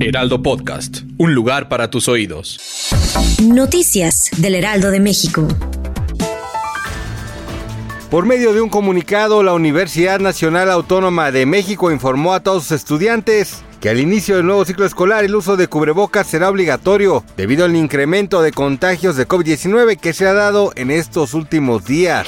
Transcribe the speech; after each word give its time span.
Heraldo 0.00 0.42
Podcast. 0.42 0.98
Un 1.16 1.34
lugar 1.34 1.68
para 1.68 1.90
tus 1.90 2.06
oídos. 2.06 2.60
Noticias 3.42 4.30
del 4.36 4.54
Heraldo 4.54 4.92
de 4.92 5.00
México. 5.00 5.48
Por 8.08 8.24
medio 8.24 8.52
de 8.52 8.60
un 8.60 8.68
comunicado, 8.68 9.42
la 9.42 9.54
Universidad 9.54 10.20
Nacional 10.20 10.70
Autónoma 10.70 11.32
de 11.32 11.46
México 11.46 11.90
informó 11.90 12.32
a 12.32 12.40
todos 12.40 12.62
sus 12.64 12.72
estudiantes 12.72 13.64
que 13.80 13.88
al 13.88 13.98
inicio 13.98 14.36
del 14.36 14.46
nuevo 14.46 14.64
ciclo 14.64 14.86
escolar 14.86 15.24
el 15.24 15.34
uso 15.34 15.56
de 15.56 15.66
cubrebocas 15.66 16.28
será 16.28 16.48
obligatorio 16.48 17.24
debido 17.36 17.64
al 17.64 17.74
incremento 17.74 18.40
de 18.40 18.52
contagios 18.52 19.16
de 19.16 19.26
COVID-19 19.26 19.98
que 19.98 20.12
se 20.12 20.26
ha 20.26 20.32
dado 20.32 20.72
en 20.76 20.92
estos 20.92 21.34
últimos 21.34 21.84
días. 21.84 22.26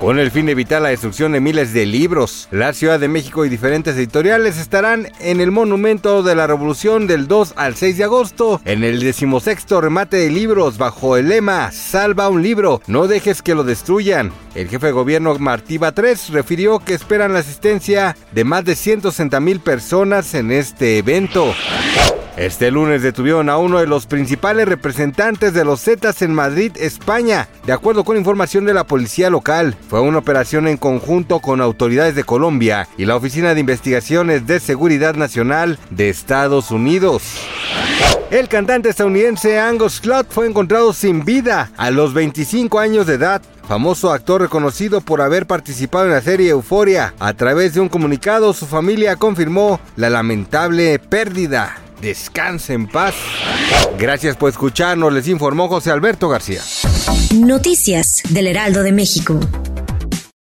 Con 0.00 0.18
el 0.18 0.30
fin 0.30 0.46
de 0.46 0.52
evitar 0.52 0.80
la 0.80 0.88
destrucción 0.88 1.32
de 1.32 1.40
miles 1.40 1.74
de 1.74 1.84
libros, 1.84 2.48
la 2.50 2.72
Ciudad 2.72 2.98
de 2.98 3.08
México 3.08 3.44
y 3.44 3.50
diferentes 3.50 3.96
editoriales 3.96 4.58
estarán 4.58 5.08
en 5.20 5.42
el 5.42 5.50
Monumento 5.50 6.22
de 6.22 6.34
la 6.34 6.46
Revolución 6.46 7.06
del 7.06 7.28
2 7.28 7.52
al 7.56 7.76
6 7.76 7.98
de 7.98 8.04
agosto, 8.04 8.62
en 8.64 8.82
el 8.82 9.00
decimosexto 9.00 9.80
remate 9.80 10.16
de 10.16 10.30
libros 10.30 10.78
bajo 10.78 11.18
el 11.18 11.28
lema 11.28 11.70
Salva 11.70 12.30
un 12.30 12.42
libro, 12.42 12.80
no 12.86 13.08
dejes 13.08 13.42
que 13.42 13.54
lo 13.54 13.62
destruyan. 13.62 14.32
El 14.54 14.68
jefe 14.68 14.86
de 14.86 14.92
gobierno 14.92 15.38
Martí 15.38 15.76
Batres 15.76 16.30
refirió 16.30 16.78
que 16.78 16.94
esperan 16.94 17.34
la 17.34 17.40
asistencia 17.40 18.16
de 18.32 18.44
más 18.44 18.64
de 18.64 18.76
160 18.76 19.38
mil 19.40 19.60
personas 19.60 20.32
en 20.34 20.50
este 20.50 20.96
evento. 20.96 21.54
Este 22.40 22.70
lunes 22.70 23.02
detuvieron 23.02 23.50
a 23.50 23.58
uno 23.58 23.80
de 23.80 23.86
los 23.86 24.06
principales 24.06 24.66
representantes 24.66 25.52
de 25.52 25.62
los 25.62 25.82
Zetas 25.82 26.22
en 26.22 26.32
Madrid, 26.32 26.72
España. 26.76 27.50
De 27.66 27.74
acuerdo 27.74 28.02
con 28.02 28.16
información 28.16 28.64
de 28.64 28.72
la 28.72 28.86
policía 28.86 29.28
local, 29.28 29.76
fue 29.90 30.00
una 30.00 30.16
operación 30.16 30.66
en 30.66 30.78
conjunto 30.78 31.40
con 31.40 31.60
autoridades 31.60 32.14
de 32.14 32.24
Colombia 32.24 32.88
y 32.96 33.04
la 33.04 33.16
Oficina 33.16 33.52
de 33.52 33.60
Investigaciones 33.60 34.46
de 34.46 34.58
Seguridad 34.58 35.16
Nacional 35.16 35.78
de 35.90 36.08
Estados 36.08 36.70
Unidos. 36.70 37.24
El 38.30 38.48
cantante 38.48 38.88
estadounidense 38.88 39.60
Angus 39.60 40.00
Cloud 40.00 40.24
fue 40.30 40.46
encontrado 40.46 40.94
sin 40.94 41.26
vida 41.26 41.70
a 41.76 41.90
los 41.90 42.14
25 42.14 42.78
años 42.78 43.06
de 43.06 43.16
edad 43.16 43.42
famoso 43.68 44.12
actor 44.12 44.40
reconocido 44.40 45.00
por 45.00 45.20
haber 45.20 45.46
participado 45.46 46.06
en 46.06 46.12
la 46.12 46.22
serie 46.22 46.50
Euforia. 46.50 47.14
A 47.20 47.34
través 47.34 47.74
de 47.74 47.80
un 47.80 47.88
comunicado, 47.88 48.52
su 48.52 48.66
familia 48.66 49.14
confirmó 49.14 49.78
la 49.94 50.10
lamentable 50.10 50.98
pérdida. 50.98 51.76
Descanse 52.00 52.72
en 52.72 52.86
paz. 52.86 53.14
Gracias 53.98 54.36
por 54.36 54.50
escucharnos, 54.50 55.12
les 55.12 55.28
informó 55.28 55.68
José 55.68 55.90
Alberto 55.90 56.28
García. 56.28 56.62
Noticias 57.34 58.22
del 58.30 58.46
Heraldo 58.46 58.82
de 58.82 58.92
México. 58.92 59.38